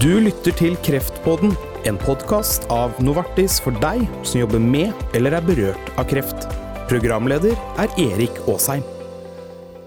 [0.00, 1.50] Du lytter til Kreftpodden,
[1.84, 6.46] en podkast av Novartis for deg som jobber med eller er berørt av kreft.
[6.88, 7.52] Programleder
[7.82, 8.80] er Erik Aasheim.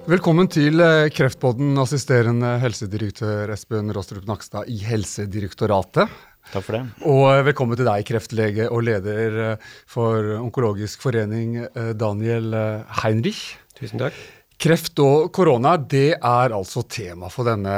[0.05, 6.13] Velkommen til eh, Kreftpodden, assisterende helsedirektør Espen Rostrup Nakstad i Helsedirektoratet.
[6.51, 6.83] Takk for det.
[7.09, 11.57] Og eh, velkommen til deg, kreftlege og leder eh, for Onkologisk forening,
[11.97, 12.53] Daniel
[13.01, 13.47] Heinrich.
[13.81, 14.21] Tusen takk.
[14.63, 17.73] Kreft og korona det er altså tema for denne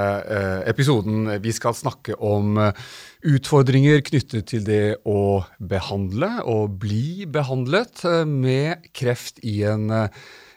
[0.70, 1.32] episoden.
[1.42, 2.60] Vi skal snakke om
[3.26, 9.90] utfordringer knyttet til det å behandle og bli behandlet med kreft i en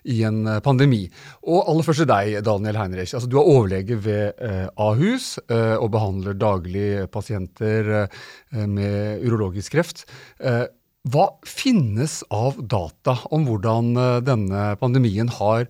[0.09, 1.02] i en eh, pandemi.
[1.49, 3.15] Og aller først til deg, Daniel Heinrich.
[3.16, 9.77] Altså, du er overlege ved eh, Ahus eh, og behandler daglig pasienter eh, med urologisk
[9.77, 10.07] kreft.
[11.09, 15.69] Eh, hva finnes av data om hvordan eh, denne pandemien har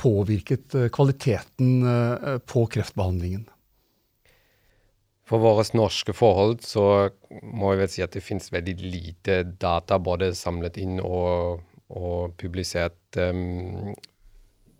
[0.00, 1.82] påvirket kvaliteten
[2.48, 3.42] på kreftbehandlingen?
[5.28, 7.10] For våre norske forhold så
[7.44, 11.60] må jeg vel si at det finnes veldig lite data både samlet inn og
[11.92, 13.92] og publisert um,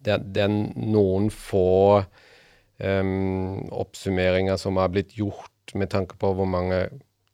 [0.05, 2.03] det, det, er noen få
[2.79, 6.87] um, oppsummeringer som har blitt gjort med tanke på hvor mange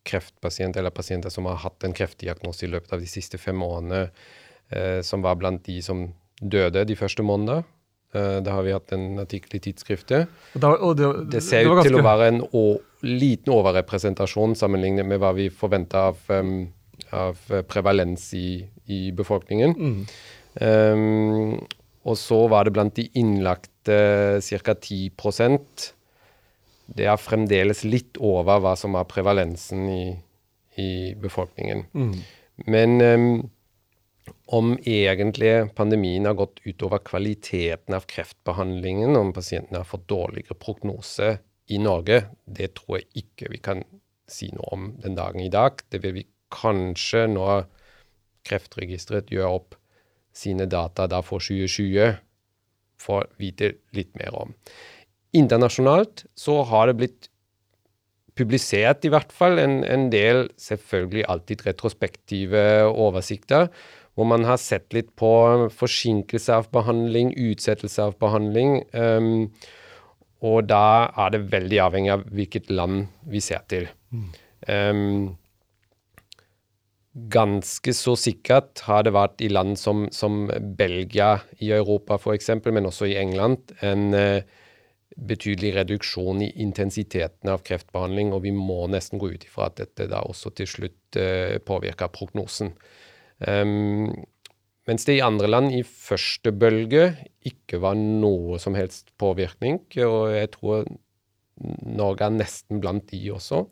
[0.08, 4.08] kreftpasienter eller pasienter som har hatt en kreftdiagnose i løpet av de siste fem årene,
[4.70, 6.08] eh, som var blant de som
[6.40, 7.64] døde de første månedene.
[8.14, 10.30] Eh, da har vi hatt en artikkel i tidsskriftet.
[10.54, 12.42] Det, det, det, ser ut til å være en
[13.06, 16.70] liten overrepresentasjon sammenlignet med hva vi forventa av um,
[17.10, 19.74] av eh, prevalens i, i befolkningen.
[19.76, 20.00] Mm.
[20.60, 21.54] Um,
[22.08, 23.96] og så var det blant de innlagte
[24.40, 24.74] ca.
[24.74, 25.10] 10
[26.96, 30.04] Det er fremdeles litt over hva som er prevalensen i,
[30.80, 31.84] i befolkningen.
[31.94, 32.14] Mm.
[32.70, 33.28] Men um,
[34.50, 41.36] om egentlig pandemien har gått utover kvaliteten av kreftbehandlingen, om pasientene har fått dårligere prognose
[41.70, 43.84] i Norge, det tror jeg ikke vi kan
[44.30, 45.82] si noe om den dagen i dag.
[45.90, 47.68] Det vil vi kanskje når
[48.46, 49.74] Kreftregisteret gjør opp
[50.32, 52.14] sine data da for 2020,
[53.00, 54.54] få vite litt mer om.
[55.36, 57.30] Internasjonalt så har det blitt
[58.38, 63.68] publisert i hvert fall en, en del, selvfølgelig alltid retrospektive oversikter,
[64.14, 65.32] hvor man har sett litt på
[65.74, 68.80] forsinkelse av behandling, utsettelse av behandling.
[68.92, 69.50] Um,
[70.44, 73.86] og da er det veldig avhengig av hvilket land vi ser til.
[74.10, 74.26] Mm.
[74.66, 75.36] Um,
[77.32, 80.46] ganske så sikkert har det vært i land som, som
[80.78, 84.59] Belgia i Europa f.eks., men også i England, en uh,
[85.28, 88.32] betydelig reduksjon i intensiteten av kreftbehandling.
[88.36, 92.12] Og vi må nesten gå ut ifra at dette da også til slutt uh, påvirker
[92.14, 92.74] prognosen.
[93.40, 94.10] Um,
[94.88, 97.12] mens det i andre land i første bølge
[97.46, 99.82] ikke var noe som helst påvirkning.
[100.06, 100.88] Og jeg tror
[101.84, 103.64] Norge er nesten blant de også.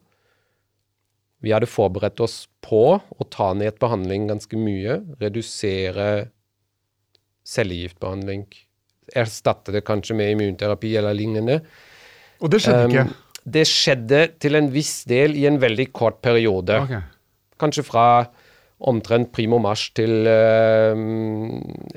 [1.45, 6.31] Vi hadde forberedt oss på å ta ned behandling ganske mye, redusere
[7.49, 8.47] cellegiftbehandling,
[9.17, 11.61] erstatte det kanskje med immunterapi eller lignende.
[12.43, 13.07] Og det skjedde um, ikke?
[13.49, 16.83] Det skjedde til en viss del i en veldig kort periode.
[16.85, 17.01] Okay.
[17.61, 18.09] Kanskje fra
[18.79, 20.95] omtrent primo mars til uh,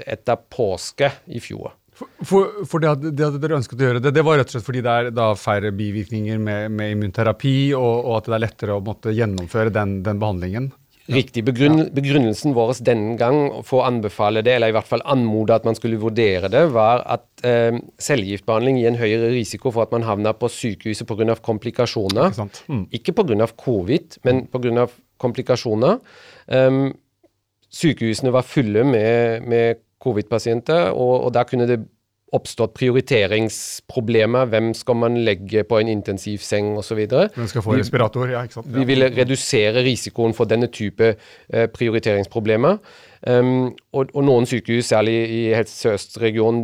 [0.01, 1.75] etter påske i fjor.
[2.01, 4.55] For, for, det, hadde, det, hadde dere ønsket å gjøre, det, det var rett og
[4.55, 8.77] slett fordi det er færre bivirkninger med, med immunterapi, og, og, at det er lettere
[8.77, 10.71] å måtte gjennomføre den, den behandlingen?
[11.09, 11.43] Riktig.
[11.47, 15.65] Begrunn, begrunnelsen vår denne gang for å anbefale det, eller i hvert fall anmode at
[15.65, 20.05] man skulle vurdere det, var at eh, cellegiftbehandling gir en høyere risiko for at man
[20.07, 21.35] havner på sykehuset pga.
[21.41, 22.35] komplikasjoner.
[22.35, 22.83] Ikke, mm.
[22.99, 23.49] ikke pga.
[23.65, 24.85] covid, men pga.
[25.21, 25.97] komplikasjoner.
[26.47, 26.91] Um,
[27.71, 31.81] sykehusene var fulle med, med covid-pasienter, og, og der kunne det
[32.35, 34.47] oppstått prioriteringsproblemer.
[34.51, 37.01] Hvem skal man legge på en intensivseng osv.
[37.35, 38.71] Hvem skal få respirator, ja, ikke sant.
[38.71, 42.79] Vi ville redusere risikoen for denne type eh, prioriteringsproblemer.
[43.21, 46.63] Um, og, og, noen sykehus, særlig i Helse Sør-Øst-regionen,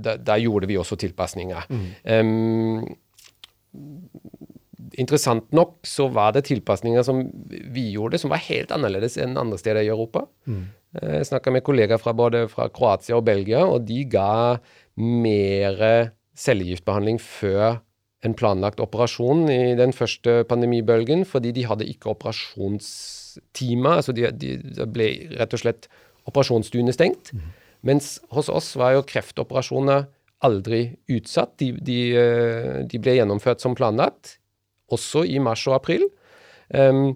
[0.00, 1.66] der, der, gjorde vi også tilpasninger.
[1.68, 1.84] Mm.
[2.08, 2.96] Um,
[4.98, 9.58] interessant nok så var det tilpasninger som vi gjorde, som var helt annerledes enn andre
[9.60, 10.24] steder i Europa.
[10.48, 10.64] Mm.
[10.96, 14.56] Jeg snakka med kollegaer fra både fra Kroatia og Belgia, og de ga
[14.98, 15.78] mer
[16.38, 17.80] cellegiftbehandling før
[18.26, 24.00] en planlagt operasjon i den første pandemibølgen, fordi de hadde ikke operasjonstimer.
[24.00, 25.08] Altså de, de, de ble
[25.38, 25.88] rett og slett
[26.28, 27.32] operasjonsstuene stengt.
[27.32, 27.50] Mm.
[27.86, 30.08] Mens hos oss var jo kreftoperasjoner
[30.44, 30.82] aldri
[31.14, 31.54] utsatt.
[31.62, 34.36] De, de, eh, de ble gjennomført som planlagt,
[34.94, 36.06] også i mars og april.
[36.74, 37.14] Um,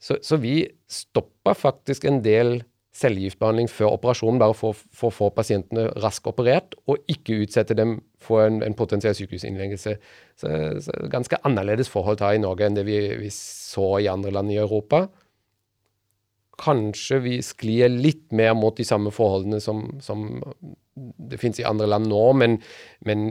[0.00, 2.60] så, så, vi stoppa faktisk en del
[2.98, 8.46] cellegiftbehandling før operasjonen, bare for å få pasientene raskt operert, og ikke utsette dem for
[8.46, 9.94] en, en potensiell sykehusinnleggelse.
[10.38, 10.50] Så,
[10.84, 14.52] så ganske annerledes forhold her i Norge enn det vi, vi, så i andre land
[14.54, 15.06] i Europa.
[16.58, 20.26] Kanskje vi sklir litt mer mot de samme forholdene som, som
[20.98, 22.58] det finnes i andre land nå, men,
[23.06, 23.28] men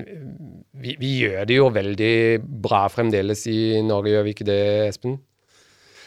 [0.80, 2.14] vi, vi, gjør det jo veldig
[2.64, 5.20] bra fremdeles i Norge, gjør vi ikke det, Espen?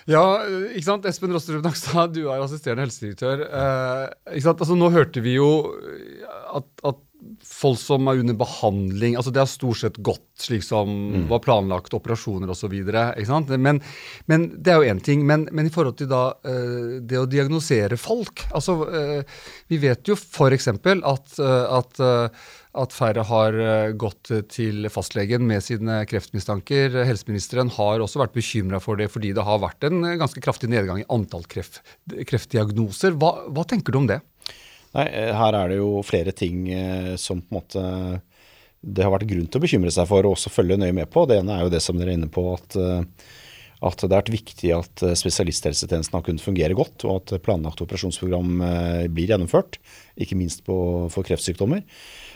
[0.08, 0.22] Ja,
[0.70, 1.06] ikke sant.
[1.08, 3.44] Espen Rosterud Nakstad, du er assisterende helsedirektør.
[3.44, 4.04] Eh,
[4.36, 4.64] ikke sant?
[4.64, 5.50] Altså, nå hørte vi jo
[6.56, 7.00] at, at,
[7.44, 11.26] folk som er under behandling altså Det har stort sett gått slik som mm.
[11.28, 12.72] var planlagt, operasjoner osv.
[13.60, 13.82] Men,
[14.30, 15.26] men det er jo én ting.
[15.28, 19.20] Men, men, i forhold til da uh, det å diagnosere folk altså uh,
[19.68, 20.70] Vi vet jo f.eks.
[20.72, 22.02] at, uh, at
[22.78, 27.00] at færre har eh, gått til fastlegen med sine kreftmistanker.
[27.08, 31.02] Helseministeren har også vært bekymra for det, fordi det har vært en ganske kraftig nedgang
[31.02, 33.18] i antall kreft, kreftdiagnoser.
[33.18, 34.20] Hva, hva, tenker du om det?
[34.96, 37.84] Nei, eh, Her er det jo flere ting eh, som på en måte
[38.80, 41.26] det har vært grunn til å bekymre seg for og også følge nøye med på.
[41.28, 44.32] Det ene er jo det som dere er inne på, at, at det har vært
[44.32, 48.54] viktig at spesialisthelsetjenesten har kunnet fungere godt, og at planlagt operasjonsprogram
[49.12, 49.76] blir gjennomført,
[50.16, 50.78] ikke minst på,
[51.12, 51.84] for kreftsykdommer.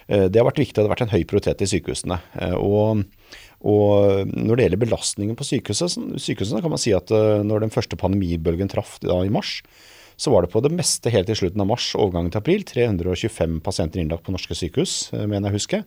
[0.07, 2.19] Eh, det har vært viktig, det har vært en høy prioritet i sykehusene.
[2.41, 3.05] Eh, og,
[3.65, 7.75] og når det gjelder belastningen på sykehusene, sykehusene, kan man si at eh, når den
[7.75, 9.59] første pandemibølgen traff da i mars,
[10.17, 13.59] så var det på det meste helt til slutten av mars, overgangen til april, 325
[13.65, 15.85] pasienter innlagt på norske sykehus, mener jeg husker.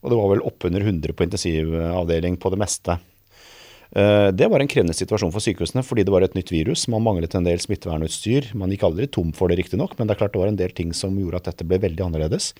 [0.00, 2.96] Og det var vel oppunder 100 på intensivavdeling på det meste.
[3.90, 6.86] Det var en krevende situasjon for sykehusene fordi det var et nytt virus.
[6.88, 8.52] Man manglet en del smittevernutstyr.
[8.56, 10.72] Man gikk aldri tom for det, riktignok, men det er klart det var en del
[10.76, 12.52] ting som gjorde at dette ble veldig annerledes.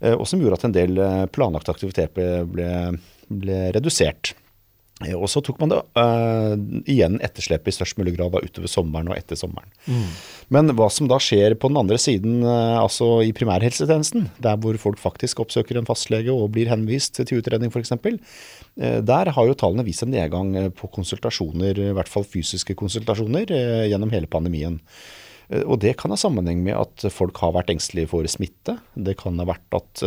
[0.00, 2.70] Eh, og som gjorde at en del eh, planlagt aktivitet ble, ble,
[3.28, 4.34] ble redusert.
[5.06, 6.52] Eh, og så tok man det uh,
[6.90, 9.70] igjen etterslepet i størst mulig grad da, utover sommeren og etter sommeren.
[9.86, 10.10] Mm.
[10.52, 14.76] Men hva som da skjer på den andre siden, uh, altså i primærhelsetjenesten, der hvor
[14.82, 19.56] folk faktisk oppsøker en fastlege og blir henvist til utredning f.eks., uh, der har jo
[19.56, 23.50] tallene vist en nedgang på konsultasjoner, i hvert fall fysiske konsultasjoner,
[23.90, 24.78] gjennom hele pandemien.
[25.66, 28.76] Og det kan ha sammenheng med at folk har vært engstelige for smitte.
[28.94, 30.02] Det kan ha vært at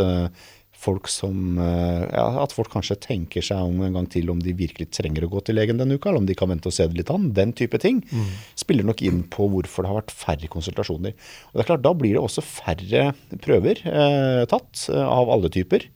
[0.84, 4.56] folk som eh, ja, At folk kanskje tenker seg om en gang til om de
[4.58, 6.88] virkelig trenger å gå til legen denne uka, eller om de kan vente og se
[6.90, 7.32] det litt an.
[7.36, 8.30] Den type ting mm.
[8.60, 11.16] spiller nok inn på hvorfor det har vært færre konsultasjoner.
[11.52, 13.10] Og det er klart, Da blir det også færre
[13.44, 15.88] prøver eh, tatt av alle typer.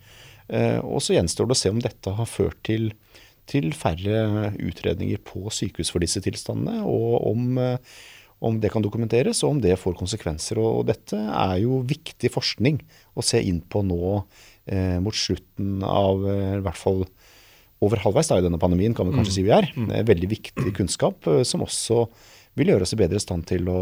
[0.47, 2.91] Eh, og så gjenstår det å se om dette har ført til,
[3.49, 7.97] til færre utredninger på sykehus for disse tilstandene, og om eh,
[8.39, 10.59] om det kan dokumenteres, og om det får konsekvenser.
[10.61, 12.79] Og dette er jo viktig forskning
[13.17, 14.21] å se inn på nå
[14.67, 17.03] eh, mot slutten av eh, i hvert fall
[17.83, 19.37] over halvveis da, i denne pandemien, kan vi kanskje mm.
[19.37, 19.69] si vi er.
[19.77, 19.91] Mm.
[20.07, 22.05] Veldig viktig kunnskap eh, som også
[22.57, 23.81] vil gjøre oss i bedre stand til å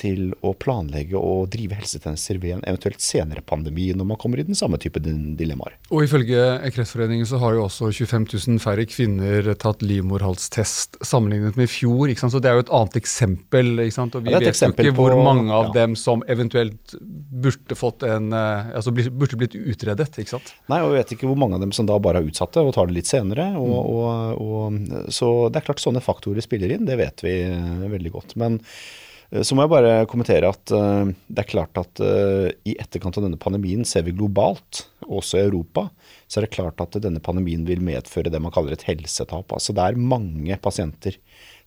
[0.00, 4.46] til å planlegge og drive helsetjenester ved en eventuelt senere pandemi, når man kommer i
[4.46, 5.76] den samme type dilemmaer.
[5.92, 6.40] Og Ifølge
[6.72, 12.08] Kreftforeningen så har jo også 25 000 færre kvinner tatt livmorhalstest sammenlignet med i fjor.
[12.08, 12.34] ikke sant?
[12.34, 13.72] Så Det er jo et annet eksempel.
[13.84, 14.16] ikke sant?
[14.16, 15.74] Og Vi ja, vet jo ikke hvor på, mange av ja.
[15.82, 16.96] dem som eventuelt
[17.44, 20.08] burde fått en, eh, altså burde blitt utredet.
[20.16, 20.54] ikke sant?
[20.72, 22.74] Nei, og vi vet ikke hvor mange av dem som da bare er utsatte og
[22.74, 23.52] tar det litt senere.
[23.60, 23.92] Og, mm.
[23.92, 28.16] og, og, så det er klart sånne faktorer spiller inn, det vet vi eh, veldig
[28.16, 28.36] godt.
[28.40, 28.62] Men
[29.40, 33.24] så må jeg bare kommentere at uh, det er klart at uh, i etterkant av
[33.24, 35.86] denne pandemien ser vi globalt, også i Europa,
[36.28, 39.52] så er det klart at denne pandemien vil medføre det man kaller et helsetap.
[39.52, 41.16] Altså det er mange pasienter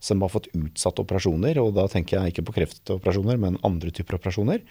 [0.05, 4.19] som har fått utsatt operasjoner, og da tenker jeg ikke på kreftoperasjoner, men andre typer
[4.19, 4.61] operasjoner.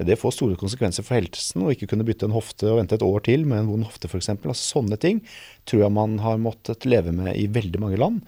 [0.00, 3.04] Det får store konsekvenser for helsen å ikke kunne bytte en hofte og vente et
[3.04, 4.32] år til med en vond hofte f.eks.
[4.38, 5.20] Altså, sånne ting
[5.68, 8.24] tror jeg man har måttet leve med i veldig mange land.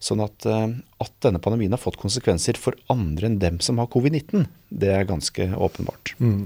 [0.00, 0.70] Sånn at, eh,
[1.04, 5.08] at, denne pandemien har fått konsekvenser for andre enn dem som har covid-19, det er
[5.08, 6.14] ganske åpenbart.
[6.22, 6.38] Mm.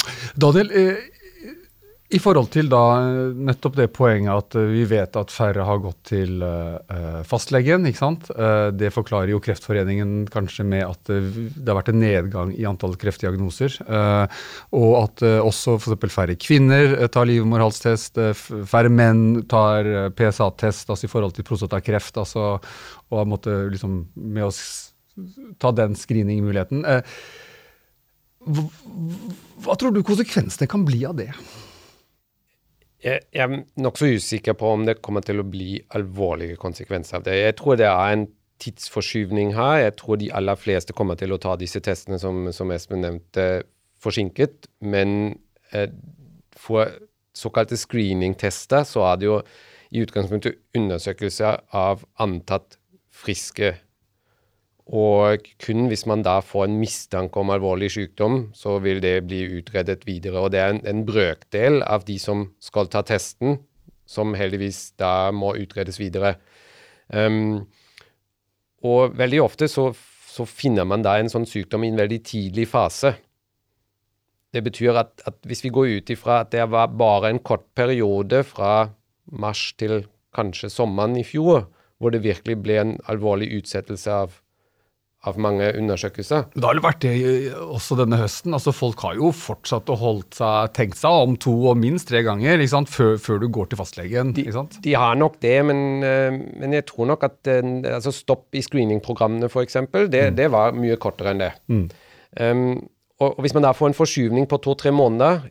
[0.42, 1.13] Daniel, eh,
[2.14, 2.80] i forhold til da
[3.34, 7.86] nettopp det poenget at eh, vi vet at færre har gått til uh, fastlegen.
[7.88, 8.28] ikke sant?
[8.78, 13.76] Det forklarer jo Kreftforeningen kanskje med at det har vært en nedgang i antall kreftdiagnoser.
[14.76, 16.14] Og at også f.eks.
[16.14, 18.20] færre kvinner tar livmorhalstest,
[18.70, 22.18] færre menn tar PSA-test altså i forhold til prostatakreft.
[22.20, 22.58] altså
[23.10, 24.52] og har måttet liksom med å
[25.62, 26.84] ta den screeningmuligheten.
[29.64, 31.30] Hva tror du konsekvensene kan bli av det?
[33.04, 37.26] Jeg, jeg er nokså usikker på om det kommer til å bli alvorlige konsekvenser av
[37.26, 37.36] det.
[37.36, 38.26] Jeg tror det er en
[38.64, 39.82] tidsforskyvning her.
[39.82, 43.64] Jeg tror de aller fleste kommer til å ta disse testene som, som Espen nevnte,
[44.04, 44.70] forsinket.
[44.84, 45.34] Men
[45.72, 45.90] eh,
[46.56, 46.92] for
[47.34, 49.38] såkalte screeningtester så er det jo
[49.94, 52.78] i utgangspunktet undersøkelser av antatt
[53.14, 53.74] friske.
[54.84, 59.40] Og kun hvis man da får en mistanke om alvorlig sykdom, så vil det bli
[59.58, 60.42] utredet videre.
[60.42, 63.62] Og det er en, en brøkdel av de som skal ta testen,
[64.04, 66.34] som heldigvis da må utredes videre.
[67.08, 67.64] Um,
[68.84, 69.88] og veldig ofte så,
[70.28, 73.14] så, finner man da en sånn sykdom i en veldig tidlig fase.
[74.52, 77.64] Det betyr at, at hvis vi går ut ifra at det var bare en kort
[77.74, 78.90] periode fra
[79.32, 80.04] mars til
[80.36, 84.40] kanskje sommeren i fjor, hvor det virkelig ble en alvorlig utsettelse av
[85.28, 86.46] av mange undersøkelser.
[86.54, 87.14] Det har vært det
[87.54, 88.54] også denne høsten.
[88.56, 92.24] altså Folk har jo fortsatt å holdt seg, tenkt seg om to og minst tre
[92.26, 94.32] ganger før, før, du går til fastlegen.
[94.36, 94.46] De,
[94.84, 99.50] de har nok det, men, eh, men, jeg tror nok at altså stopp i screeningprogrammene
[99.50, 100.36] f.eks., det, mm.
[100.36, 101.52] det var mye kortere enn det.
[101.70, 101.86] Mm.
[102.34, 102.66] Um,
[103.20, 105.44] og, og, Hvis man da får en forskyvning på to-tre måneder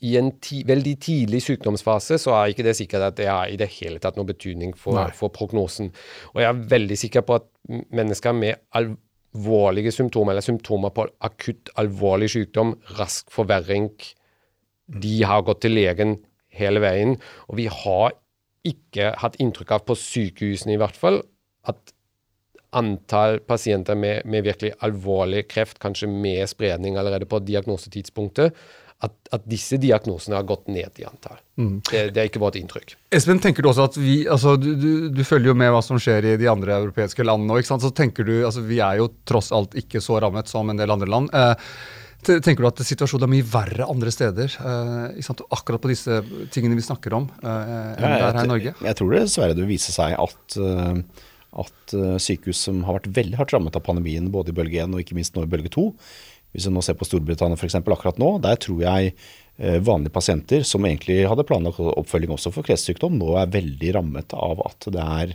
[0.00, 3.58] i en ti, veldig tidlig sykdomsfase så er ikke det sikkert at det har i
[3.60, 5.90] det hele tatt noen betydning for, for, prognosen.
[6.32, 7.46] Og jeg er veldig sikker på at
[7.92, 13.90] mennesker med alvorlige symptomer, eller symptomer på akutt alvorlig sykdom, rask forverring,
[14.90, 16.16] de har gått til legen
[16.56, 17.16] hele veien.
[17.52, 18.16] Og vi har
[18.66, 21.20] ikke hatt inntrykk av, på sykehusene i hvert fall,
[21.68, 21.92] at
[22.76, 28.54] antall pasienter med, med virkelig alvorlig kreft, kanskje med spredning allerede på diagnosetidspunktet,
[29.00, 31.38] at, at, disse diagnosene har gått ned i antall.
[31.56, 31.76] Mm.
[31.88, 32.94] Det, det, er ikke vårt inntrykk.
[33.16, 36.00] Espen, tenker Du også at vi, altså, du, du, du, følger jo med hva som
[36.00, 37.56] skjer i de andre europeiske landene.
[37.60, 37.86] ikke sant?
[37.86, 40.92] Så tenker du, altså Vi er jo tross alt ikke så rammet som en del
[40.92, 41.32] andre land.
[41.32, 41.56] Eh,
[42.28, 44.56] tenker du at situasjonen er mye verre andre steder?
[44.60, 46.20] Eh, akkurat på disse
[46.52, 47.48] tingene vi snakker om, eh,
[47.96, 48.74] enn ja, der her i Norge?
[48.76, 51.00] Jeg tror det dessverre det vil vise seg at, uh,
[51.64, 54.92] at uh, sykehus som har vært veldig hardt rammet av pandemien, både i bølge 1
[54.92, 55.86] og ikke minst nå i bølge 2,
[56.52, 57.78] hvis vi nå ser på Storbritannia f.eks.
[57.80, 62.66] akkurat nå, der tror jeg eh, vanlige pasienter som egentlig hadde planlagt oppfølging også for
[62.66, 65.34] kreftsykdom, nå er veldig rammet av at det er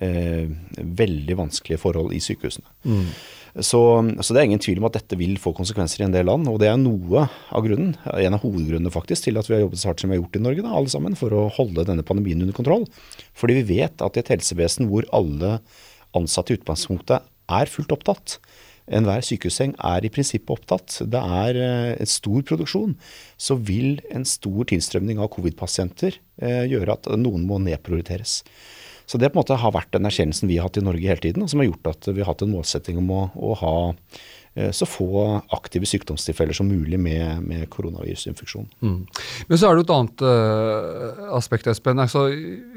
[0.00, 0.46] eh,
[0.76, 2.68] veldig vanskelige forhold i sykehusene.
[2.88, 3.10] Mm.
[3.56, 3.80] Så,
[4.20, 6.44] så, det er ingen tvil om at dette vil få konsekvenser i en del land.
[6.50, 9.80] Og det er noe av grunnen, en av hovedgrunnene faktisk, til at vi har jobbet
[9.80, 12.04] så hardt som vi har gjort i Norge, da, alle sammen, for å holde denne
[12.04, 12.84] pandemien under kontroll.
[13.36, 15.56] Fordi vi vet at i et helsevesen hvor alle
[16.16, 17.24] ansatte i utgangspunktet
[17.56, 18.36] er fullt opptatt,
[18.86, 21.00] enhver sykehusseng er i prinsippet opptatt.
[21.10, 22.94] Det er eh, en stor produksjon.
[23.40, 28.40] Så vil en stor tilstrømning av covid-pasienter eh, gjøre at noen må nedprioriteres.
[29.06, 31.22] Så det på en måte har vært den erkjennelsen vi har hatt i Norge hele
[31.22, 33.76] tiden, og som har gjort at vi har hatt en målsetting om å, å ha
[34.72, 35.22] så få
[35.52, 38.68] aktive sykdomstilfeller som mulig med, med koronavirusinfeksjon.
[38.80, 39.02] Mm.
[39.50, 42.00] Men så er det et annet uh, aspekt, Espen.
[42.00, 42.26] Altså,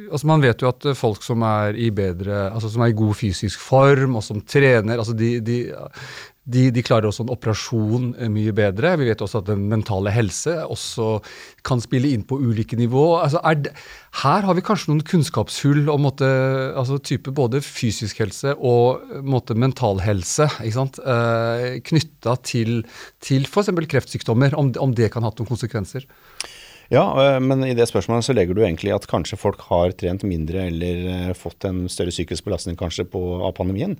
[0.09, 3.15] altså, man vet jo at folk som er i bedre, altså som er i god
[3.21, 5.59] fysisk form, og som trener altså de, de,
[6.49, 8.95] de, de, klarer også en operasjon eh, mye bedre.
[9.01, 11.19] Vi vet også at den mentale helse også
[11.67, 13.05] kan spille inn på ulike nivå.
[13.19, 13.73] Altså det,
[14.23, 16.29] her har vi kanskje noen kunnskapshull om måtte,
[16.79, 22.81] altså type både fysisk helse og måtte, mental helse eh, knytta til,
[23.23, 23.73] til f.eks.
[23.91, 26.07] kreftsykdommer, om, om det kan ha noen konsekvenser.
[26.89, 30.25] Ja, eh, men i det spørsmålet så legger du egentlig at kanskje folk har trent
[30.25, 33.93] mindre eller eh, fått en større psykisk belastning kanskje på, av pandemien.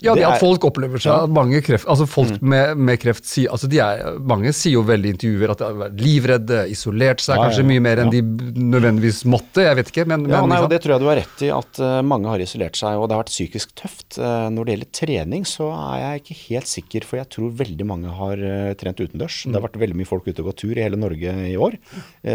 [0.00, 2.46] Ja, det, at folk opplever seg at mange kreft, altså folk mm.
[2.52, 5.66] med, med, kreft sier altså de er, Mange sier jo veldig i intervjuer at de
[5.66, 9.64] har vært livredde, isolert seg ja, kanskje ja, mye mer enn de nødvendigvis måtte.
[9.66, 11.98] Jeg vet ikke, men, men nei, Det tror jeg du har rett i, at uh,
[12.06, 14.06] mange har isolert seg, og det har vært psykisk tøft.
[14.16, 17.88] Uh, når det gjelder trening, så er jeg ikke helt sikker, for jeg tror veldig
[17.90, 19.42] mange har uh, trent utendørs.
[19.44, 19.52] Mm.
[19.52, 21.76] Det har vært veldig mye folk ute og gått tur i hele Norge i år,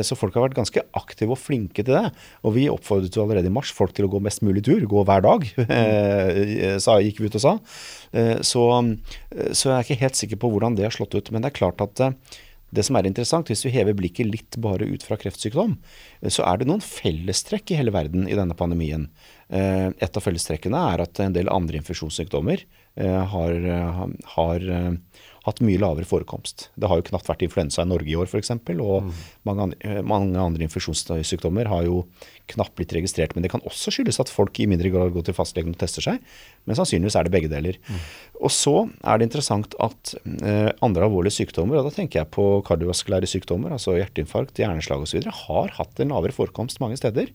[0.05, 2.09] så folk har vært ganske aktive og flinke til det.
[2.45, 5.03] Og vi oppfordret jo allerede i mars folk til å gå mest mulig tur, gå
[5.07, 5.45] hver dag,
[6.83, 7.54] sa, gikk vi ut og sa.
[8.11, 11.31] Eh, så, eh, så, jeg er ikke helt sikker på hvordan det har slått ut.
[11.31, 12.15] Men det er klart at eh,
[12.75, 15.77] det som er interessant, hvis vi hever blikket litt bare ut fra kreftsykdom,
[16.27, 19.05] så er det noen fellestrekk i hele verden i denne pandemien.
[19.47, 22.65] Et av fellestrekkene er at en del andre infeksjonssykdommer
[23.31, 23.67] har,
[24.33, 24.67] har
[25.45, 26.69] hatt mye lavere forekomst.
[26.73, 28.51] Det har jo knapt vært influensa i Norge i år f.eks.
[28.73, 29.11] Og mm.
[29.45, 31.99] mange, andre, eh, mange, andre infeksjonssykdommer har jo
[32.51, 33.35] knapt blitt registrert.
[33.35, 36.05] Men det kan også skyldes at folk i mindre grad går til fastlegen og tester
[36.05, 36.23] seg.
[36.65, 37.77] Men sannsynligvis er det begge deler.
[37.85, 37.99] Mm.
[38.41, 38.73] Og så
[39.05, 43.75] er det interessant at eh, andre alvorlige sykdommer, og da tenker jeg på kardiovaskulære sykdommer,
[43.75, 47.29] altså hjerteinfarkt, hjerneslag osv., har hatt en lavere forekomst mange steder.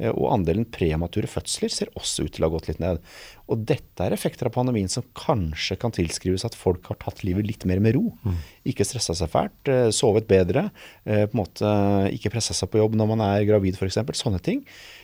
[0.00, 3.02] Eh, og andelen premature fødsler ser også ut til å ha gått litt ned.
[3.50, 7.48] Og dette er effekter av pandemien som kanskje kan tilskrives at folk har tatt livet
[7.48, 8.12] litt mer med ro.
[8.22, 8.40] Mm.
[8.72, 10.70] Ikke stressa seg fælt, eh, sovet bedre,
[11.04, 11.74] eh, på en måte
[12.14, 14.00] ikke pressa seg på jobb når man er gravid f.eks.
[14.22, 14.62] Sånne ting.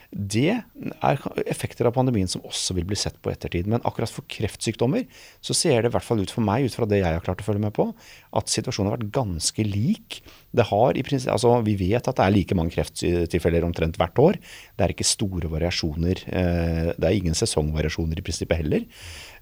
[0.09, 1.19] Det er
[1.53, 3.67] effekter av pandemien som også vil bli sett på ettertid.
[3.69, 5.05] Men akkurat for kreftsykdommer
[5.45, 7.43] så ser det i hvert fall ut for meg, ut fra det jeg har klart
[7.45, 7.91] å følge med på,
[8.33, 10.23] at situasjonen har vært ganske lik.
[10.57, 14.23] Det har i prinsipp, altså Vi vet at det er like mange krefttilfeller omtrent hvert
[14.23, 14.41] år.
[14.79, 16.25] Det er ikke store variasjoner.
[16.25, 18.85] Eh, det er ingen sesongvariasjoner i prinsippet heller.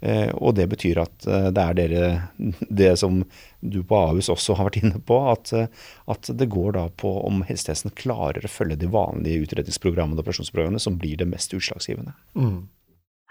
[0.01, 2.11] Eh, og det betyr at eh, det er dere,
[2.83, 3.21] det som
[3.61, 5.53] du på Ahus også har vært inne på, at,
[6.07, 10.83] at det går da på om helsetjenesten klarer å følge de vanlige utredningsprogrammene og operasjonsprogrammene
[10.83, 12.15] som blir det mest utslagsgivende.
[12.39, 12.69] Mm.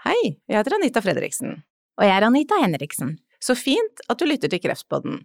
[0.06, 1.62] Hei, jeg heter Anita Fredriksen.
[1.96, 3.16] Og jeg er Anita Henriksen.
[3.42, 5.24] Så fint at du lytter til Kreftpodden.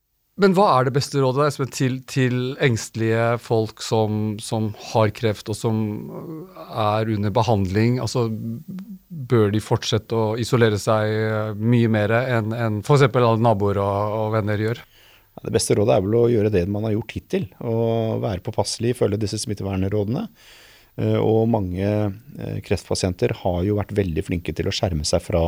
[0.39, 5.51] Men hva er det beste rådet der, til, til engstelige folk som, som, har kreft
[5.51, 5.81] og som
[6.71, 7.99] er under behandling?
[7.99, 13.09] Altså, bør de fortsette å isolere seg mye mer enn en f.eks.
[13.43, 14.81] naboer og, og, venner gjør?
[15.41, 17.51] Det beste rådet er vel å gjøre det man har gjort hittil.
[17.67, 20.25] og Være påpasselig, følge disse smittevernrådene.
[21.01, 21.91] Eh, og mange
[22.63, 25.43] kreftpasienter har jo vært veldig flinke til å skjerme seg fra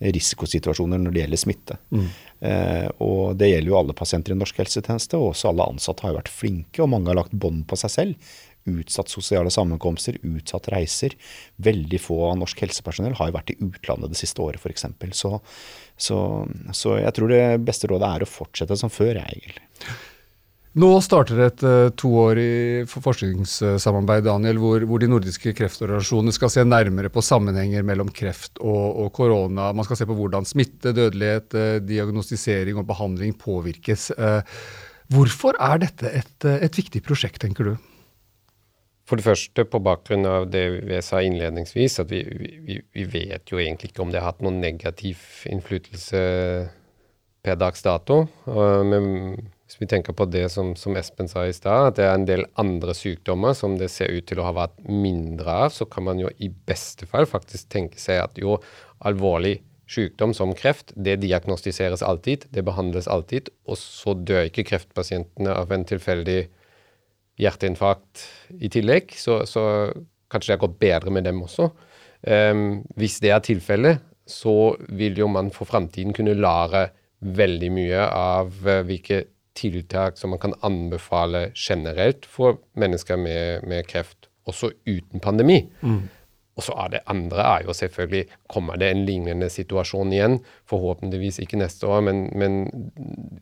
[0.00, 1.78] risikosituasjoner når det gjelder smitte.
[1.94, 2.08] Mm.
[2.48, 6.12] Eh, og det gjelder jo alle pasienter i norsk helsetjeneste, og også alle ansatte har
[6.12, 8.34] jo vært flinke, og mange har lagt bånd på seg selv.
[8.66, 11.14] Utsatt sosiale sammenkomster, utsatt reiser.
[11.62, 14.88] Veldig få av norsk helsepersonell har jo vært i utlandet det siste året f.eks.
[15.14, 15.32] Så,
[16.08, 16.18] så,
[16.74, 19.64] så jeg tror det beste rådet er å fortsette som før, jeg egentlig.
[20.76, 27.08] Nå starter et uh, toårig forskningssamarbeid Daniel, hvor, hvor, de nordiske kreftorganisasjonene skal se nærmere
[27.12, 29.70] på sammenhenger mellom kreft og, korona.
[29.72, 34.10] Man skal se på hvordan smitte, dødelighet, uh, diagnostisering og behandling påvirkes.
[34.20, 34.44] Uh,
[35.16, 37.74] hvorfor er dette et, et, viktig prosjekt, tenker du?
[39.08, 42.20] For det første, på bakgrunn av det vi sa innledningsvis, at vi,
[42.68, 46.20] vi, vi vet jo egentlig ikke om det har hatt noen negativ innflytelse
[47.46, 48.26] per dags dato.
[48.44, 49.06] men
[49.66, 52.26] hvis vi tenker på det som, som Espen sa i stad, at det er en
[52.28, 56.06] del andre sykdommer som det ser ut til å ha vært mindre av, så kan
[56.06, 58.60] man jo i beste fall faktisk tenke seg at jo
[59.06, 59.58] alvorlig
[59.90, 65.74] sykdom som kreft, det diagnostiseres alltid, det behandles alltid, og så dør ikke kreftpasientene av
[65.74, 66.40] en tilfeldig
[67.42, 68.26] hjerteinfarkt
[68.62, 69.14] i tillegg.
[69.18, 69.62] Så, så
[70.32, 71.70] kanskje det har gått bedre med dem også.
[72.26, 76.88] Um, hvis det er tilfellet, så vil jo man for framtiden kunne lære
[77.36, 79.24] veldig mye av uh, hvilke
[79.56, 85.64] tiltak som man kan anbefale generelt for mennesker med, med kreft, også uten pandemi.
[85.82, 86.04] Mm.
[86.56, 90.38] Og så er det andre er jo selvfølgelig Kommer det en lignende situasjon igjen?
[90.68, 92.62] Forhåpentligvis ikke neste år, men, men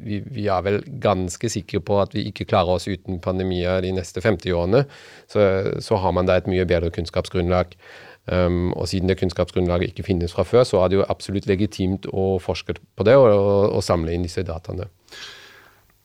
[0.00, 3.92] vi, vi, er vel ganske sikre på at vi ikke klarer oss uten pandemier de
[3.94, 4.82] neste 50 årene.
[5.30, 5.46] Så,
[5.80, 7.76] så har man da et mye bedre kunnskapsgrunnlag.
[8.24, 12.08] Um, og siden det kunnskapsgrunnlaget ikke finnes fra før, så er det jo absolutt legitimt
[12.08, 14.88] å forske på det og, og, og samle inn disse dataene.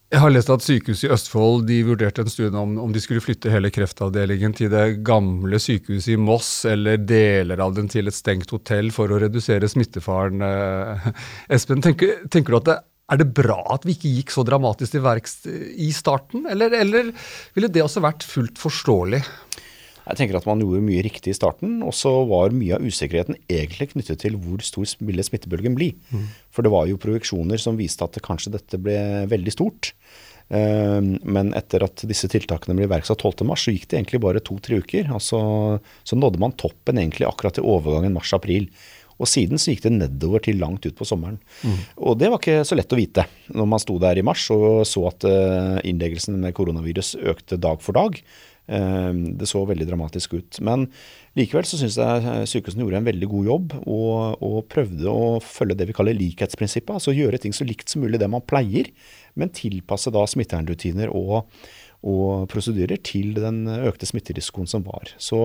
[0.10, 3.22] Jeg har lest at Sykehuset i Østfold de vurderte en stund om, om de skulle
[3.22, 8.18] flytte hele kreftavdelingen til det gamle sykehuset i Moss, eller deler av den til et
[8.18, 10.42] stengt hotell for å redusere smittefaren.
[10.42, 11.12] Eh,
[11.54, 12.78] Espen, tenker, tenker, du at det
[13.14, 17.14] er det bra at vi ikke gikk så dramatisk til verks i starten, eller, eller
[17.54, 19.22] ville det også vært fullt forståelig?
[20.10, 23.38] Jeg tenker at man gjorde mye riktig i starten, og så var mye av usikkerheten
[23.46, 25.92] egentlig knyttet til hvor stor ville smittebølgen bli.
[26.10, 26.26] Mm.
[26.56, 28.98] For det var jo projeksjoner som viste at kanskje dette ble
[29.30, 29.94] veldig stort.
[30.50, 34.82] Ehm, men etter at disse tiltakene ble iverksatt 12.3, så gikk det egentlig bare to-tre
[34.82, 35.12] uker.
[35.14, 35.42] Altså,
[36.04, 38.70] så nådde man toppen egentlig akkurat til overgangen mars-april.
[39.20, 41.38] Og siden så gikk det nedover til langt ut på sommeren.
[41.62, 41.80] Mm.
[42.08, 44.86] Og det var ikke så lett å vite når man sto der i mars og
[44.88, 48.16] så at eh, innleggelsen med koronavirus økte dag for dag.
[48.70, 50.60] Ehm, det så veldig dramatisk ut.
[50.66, 50.86] Men
[51.38, 55.40] likevel så syns jeg eh, sykehusene gjorde en veldig god jobb og, og, prøvde å
[55.42, 56.94] følge det vi kaller likhetsprinsippet.
[57.00, 58.92] Altså gjøre ting så likt som mulig det man pleier,
[59.40, 61.50] men tilpasse da smittevernrutiner og,
[62.06, 65.16] og prosedyrer til den økte smitterisikoen som var.
[65.18, 65.42] Så,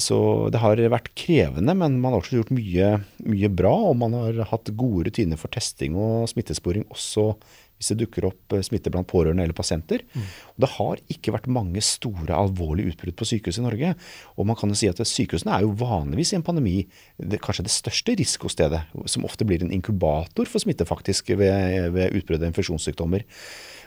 [0.00, 0.18] så,
[0.54, 2.94] det har vært krevende, men man har også gjort mye,
[3.28, 3.74] mye bra.
[3.90, 7.34] Og man har hatt gode rutiner for testing og smittesporing også
[7.76, 10.04] hvis det dukker opp eh, smitte blant pårørende eller pasienter.
[10.14, 10.26] Mm.
[10.64, 13.92] det har ikke vært mange store, alvorlige utbrudd på sykehus i Norge.
[14.36, 16.76] Og man kan jo si at sykehusene er jo vanligvis i en pandemi
[17.20, 22.16] det, kanskje det største risikostedet, som ofte blir en inkubator for smitte faktisk ved, ved
[22.16, 23.26] utbrudd av infeksjonssykdommer.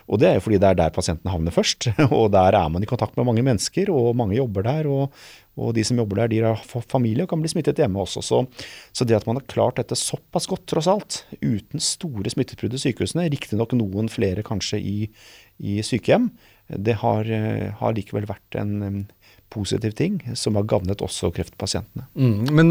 [0.10, 1.92] Og det er jo fordi det er der pasienten havner først.
[2.18, 4.90] Og der er man i kontakt med mange mennesker, og mange jobber der.
[4.90, 5.14] og
[5.60, 8.24] og de som jobber der, de har familie og kan bli smittet hjemme også.
[8.26, 8.44] Så,
[8.96, 12.82] så det at man har klart dette såpass godt, tross alt, uten store smitteutbrudd i
[12.86, 14.98] sykehusene, riktignok noen flere kanskje i,
[15.60, 16.30] i sykehjem,
[16.70, 19.08] det har, eh, har, likevel vært en
[19.50, 22.06] positiv ting som har gagnet også kreftpasientene.
[22.14, 22.70] Mm, men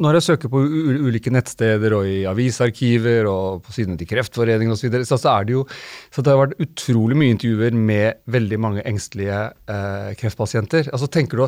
[0.00, 4.86] når jeg søker på ulike nettsteder og i avisarkiver og på sidene til Kreftforeningen osv.,
[4.86, 5.66] så, videre, så, er det jo
[6.10, 10.90] så det har vært utrolig mye intervjuer med veldig mange engstelige eh, kreftpasienter.
[10.94, 11.46] Altså tenker du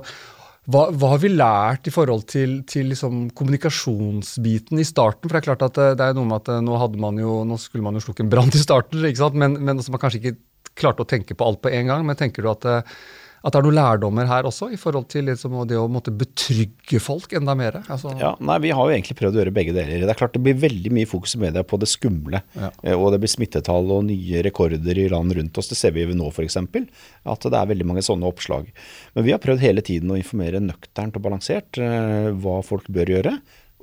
[0.71, 5.27] hva, hva, har vi lært i forhold til, til liksom kommunikasjonsbiten i starten?
[5.27, 7.41] For det er klart at eh, det er noe med at eh, nå, man jo,
[7.49, 9.03] nå skulle man jo slukke en brann i starten,
[9.43, 10.37] men, men altså man kanskje ikke
[10.79, 12.07] klarte å tenke på alt på en gang.
[12.07, 12.95] Men tenker du at eh,
[13.43, 17.01] at det er noen lærdommer her også, i forhold til liksom, det å måtte betrygge
[17.03, 17.81] folk enda mer?
[17.83, 18.13] Altså.
[18.21, 20.05] Ja, nei, Vi har jo egentlig prøvd å gjøre begge deler.
[20.05, 22.43] Det er klart det blir veldig mye fokus i media på det skumle.
[22.55, 22.71] Ja.
[22.85, 25.73] Eh, og det blir smittetall og nye rekorder i land rundt oss.
[25.73, 26.61] Det ser vi jo nå f.eks.
[26.63, 28.71] At det er veldig mange sånne oppslag.
[29.17, 33.17] Men vi har prøvd hele tiden å informere nøkternt og balansert eh, hva folk bør
[33.17, 33.37] gjøre.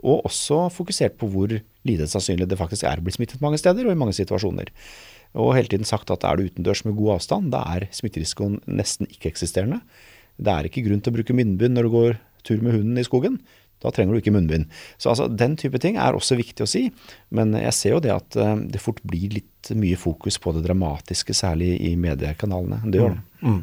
[0.08, 3.88] Og også fokusert på hvor lite sannsynlig det faktisk er å bli smittet mange steder
[3.88, 4.72] og i mange situasjoner
[5.38, 9.10] og hele tiden sagt at er du utendørs med god avstand, da er smitterisikoen nesten
[9.10, 9.82] ikke-eksisterende.
[10.40, 13.06] Det er ikke grunn til å bruke munnbind når du går tur med hunden i
[13.06, 13.38] skogen.
[13.80, 14.68] Da trenger du ikke munnbind.
[14.98, 16.88] Så altså, Den type ting er også viktig å si.
[17.36, 20.64] Men jeg ser jo det at uh, det fort blir litt mye fokus på det
[20.64, 22.80] dramatiske, særlig i mediekanalene.
[22.88, 23.24] Det gjør det.
[23.40, 23.50] Mm.
[23.50, 23.60] Mm.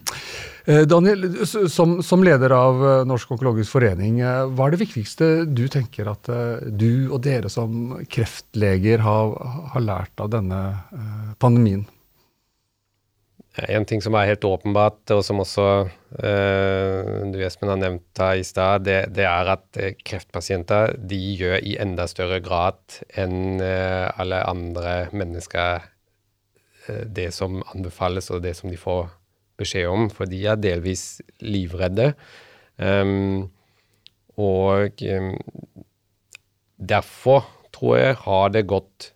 [0.72, 5.66] Eh, Daniel, som, som, leder av eh, Norsk onkologisk forening, hva er det viktigste du
[5.72, 6.30] tenker at
[6.68, 9.36] du og dere som kreftleger har,
[9.74, 10.62] har lært av denne
[11.42, 11.84] pandemien?
[13.56, 15.66] En ting som er helt åpenbart, og som også
[16.20, 21.20] eh, du Espen har nevnt her i stad, det, det, er at uh, kreftpasienter de
[21.40, 25.88] gjør i enda større grad enn eh, alle andre mennesker
[26.86, 29.08] det som anbefales, og det som de får
[29.58, 30.08] beskjed om.
[30.12, 32.12] For de er delvis livredde.
[32.76, 33.48] Um,
[34.36, 35.32] og um,
[36.76, 39.12] derfor tror jeg har det gått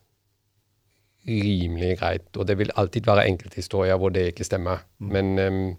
[1.29, 2.29] rimelig greit.
[2.37, 4.85] Og det vil alltid være enkelthistorier hvor det ikke stemmer.
[4.99, 5.11] Mm.
[5.13, 5.77] Men um,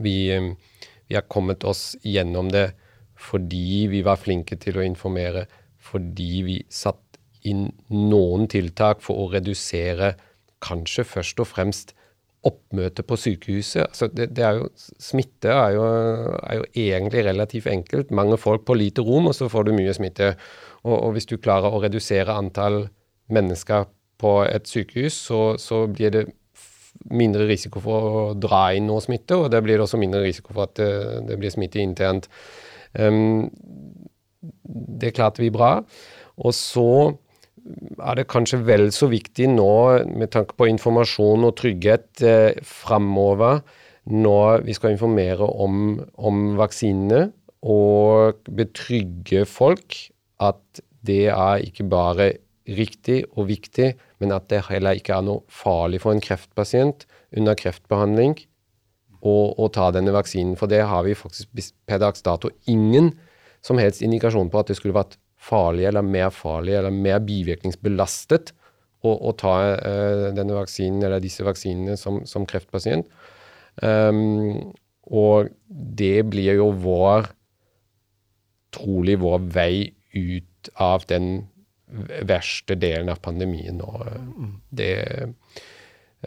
[0.00, 0.54] vi, um,
[1.08, 2.70] vi, har kommet oss gjennom det
[3.20, 5.44] fordi vi var flinke til å informere,
[5.76, 10.14] fordi vi satt inn noen tiltak for å redusere
[10.64, 11.92] kanskje først og fremst
[12.48, 13.82] oppmøte på sykehuset.
[13.84, 15.84] Altså det, det er jo, smitte er jo,
[16.40, 18.12] er jo, egentlig relativt enkelt.
[18.16, 20.32] Mange folk på lite rom, og så får du mye smitte.
[20.80, 22.86] Og, og hvis du klarer å redusere antall
[23.28, 23.84] mennesker
[24.20, 26.26] på et sykehus, så, så, blir det
[27.16, 30.68] mindre risiko for å dra inn noe smitte, og det blir også mindre risiko for
[30.68, 30.92] at det,
[31.30, 32.28] det blir smitte internt.
[32.92, 33.48] Um,
[35.00, 35.78] det klarte vi bra.
[36.40, 36.90] Og så
[38.00, 39.72] er det kanskje vel så viktig nå,
[40.08, 43.60] med tanke på informasjon og trygghet eh, framover,
[44.10, 47.28] når vi skal informere om, om vaksinene,
[47.60, 49.98] og betrygge folk
[50.40, 52.30] at det er ikke bare
[52.68, 57.56] riktig og viktig, men at det heller ikke er noe farlig for en kreftpasient under
[57.58, 58.36] kreftbehandling
[59.20, 60.56] å, ta denne vaksinen.
[60.56, 63.12] For det har vi faktisk per dags dato ingen
[63.64, 68.52] som helst indikasjon på at det skulle vært farlig eller mer farlig eller mer bivirkningsbelastet
[69.04, 73.08] å, å ta uh, denne vaksinen eller disse vaksinene som, som kreftpasient.
[73.80, 74.72] Um,
[75.08, 77.30] og det blir jo vår
[78.74, 79.74] trolig vår vei
[80.14, 81.49] ut av den
[82.28, 83.90] verste delen av pandemien nå.
[84.70, 84.92] Det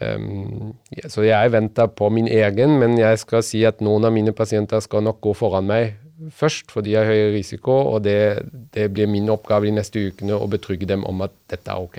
[0.00, 0.74] um,
[1.08, 4.82] Så jeg venter på min egen, men jeg skal si at noen av mine pasienter
[4.84, 5.94] skal nok gå foran meg
[6.34, 10.36] først, for de har høy risiko, og det, det, blir min oppgave de neste ukene
[10.36, 11.98] å betrygge dem om at dette er ok.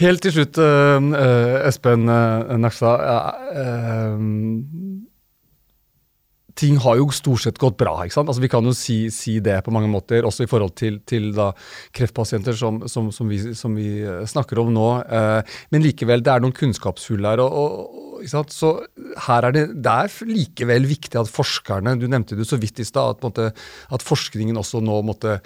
[0.00, 3.02] Helt til slutt, uh, Espen uh, Nakstad.
[6.60, 7.94] Ting har jo stort sett gått bra.
[8.04, 8.28] ikke sant?
[8.28, 11.30] Altså Vi kan jo si, si det på mange måter, også i forhold til, til
[11.36, 11.50] da,
[11.96, 14.88] kreftpasienter som, som, som, vi, som, vi, eh, snakker om nå.
[15.08, 17.40] Eh, men likevel, det er noen kunnskapshull her.
[17.40, 18.52] og, og ikke sant?
[18.52, 18.72] Så
[19.26, 22.86] her er det, det er likevel viktig at forskerne Du nevnte det så vidt i
[22.86, 23.60] stad, at,
[23.96, 25.38] at, forskningen også nå måtte,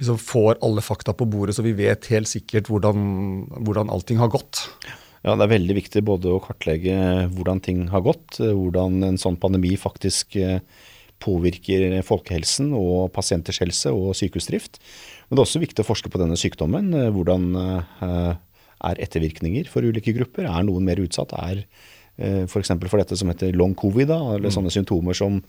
[0.00, 4.32] liksom, får alle fakta på bordet, så vi vet helt sikkert hvordan, hvordan allting har
[4.32, 4.64] gått.
[4.88, 6.94] Ja, Det er veldig viktig både å kartlegge
[7.32, 10.58] hvordan ting har gått, hvordan en sånn pandemi faktisk eh,
[11.24, 14.76] påvirker folkehelsen og pasienters helse og sykehusdrift.
[15.24, 16.92] Men det er også viktig å forske på denne sykdommen.
[16.92, 18.34] Eh, hvordan eh,
[18.84, 20.44] er ettervirkninger for ulike grupper?
[20.44, 21.32] Er noen mer utsatt?
[21.40, 21.64] Er
[22.14, 22.68] f.eks.
[22.76, 24.54] For, for dette som heter long covid, da, eller mm.
[24.54, 25.40] sånne symptomer som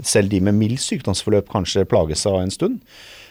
[0.00, 2.80] selv de med mild sykdomsforløp kanskje plages av en stund.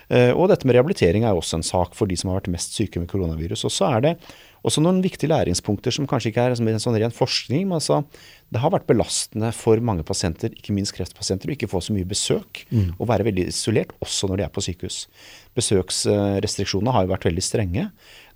[0.08, 3.02] Og dette med rehabilitering er også en sak for de som har vært mest syke
[3.02, 3.66] med koronavirus.
[3.68, 4.14] Og så er det
[4.68, 8.02] Også noen viktige læringspunkter som kanskje ikke er som en sånn ren forskning, men altså
[8.52, 12.08] det har vært belastende for mange pasienter, ikke minst kreftpasienter, å ikke få så mye
[12.08, 12.98] besøk mm.
[12.98, 15.00] og være veldig isolert, også når de er på sykehus.
[15.58, 17.88] Besøksrestriksjonene har jo vært veldig strenge.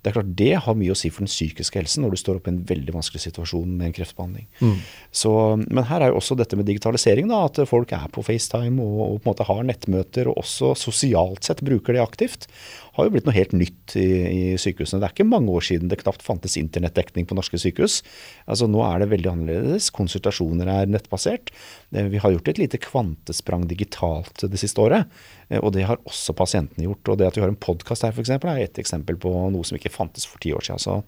[0.02, 2.40] Det er klart det har mye å si for den psykiske helsen når du står
[2.40, 4.48] oppe i en veldig vanskelig situasjon med en kreftbehandling.
[4.58, 4.76] Mm.
[5.14, 8.82] Så, men her er jo også dette med digitalisering, da, at folk er på FaceTime
[8.82, 12.48] og, og, på en måte har nettmøter og også sosialt sett bruker det aktivt,
[12.96, 15.00] har jo blitt noe helt nytt i, i sykehusene.
[15.00, 18.00] Det er ikke mange år siden det knapt fantes internettdekning på norske sykehus.
[18.44, 19.88] Altså Nå er det veldig annerledes.
[19.96, 21.54] Konsultasjoner er nettbasert.
[21.94, 25.08] Eh, vi har gjort et lite kvantesprang digitalt det siste året.
[25.48, 27.12] Eh, og det har også pasientene gjort.
[27.12, 29.78] Og det at vi har en podkast her, f.eks., er et eksempel på noe som
[29.78, 30.82] ikke fantes for ti år siden.
[30.82, 30.98] Så,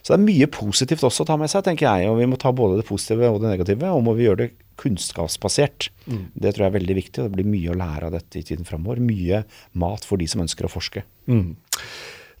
[0.00, 2.10] så, det er mye positivt også å ta med seg, tenker jeg.
[2.10, 3.92] Og vi må ta både det positive og det negative.
[3.94, 5.90] Og må vi gjøre det kunnskapsbasert.
[6.06, 6.24] Mm.
[6.34, 7.18] Det tror jeg er veldig viktig.
[7.20, 9.02] og Det blir mye å lære av dette i tiden framover.
[9.04, 9.44] Mye
[9.80, 11.04] mat for de som ønsker å forske.
[11.30, 11.52] Mm.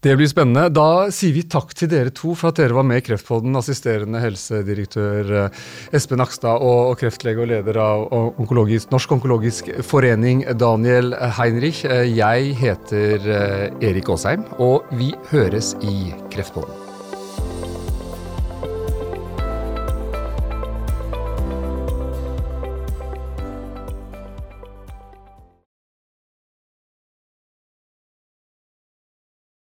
[0.00, 0.70] Det blir spennende.
[0.72, 3.58] Da sier vi takk til dere to for at dere var med i Kreftpodden.
[3.60, 5.60] Assisterende helsedirektør eh,
[5.96, 8.06] Espen Akstad og kreftlege og leder av
[8.40, 11.84] onkologisk, Norsk onkologisk forening, Daniel Heinrich.
[11.84, 16.89] Eh, jeg heter eh, Erik Aasheim, og vi høres i Kreftpodden.